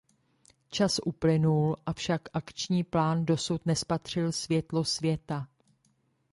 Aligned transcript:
Čas 0.69 0.99
uplynul, 1.05 1.75
avšak 1.85 2.21
akční 2.33 2.83
plán 2.83 3.25
dosud 3.25 3.65
nespatřil 3.65 4.31
světlo 4.31 4.83
světa. 4.83 5.47